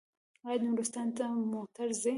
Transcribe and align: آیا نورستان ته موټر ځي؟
آیا 0.47 0.61
نورستان 0.67 1.07
ته 1.17 1.25
موټر 1.51 1.89
ځي؟ 2.01 2.09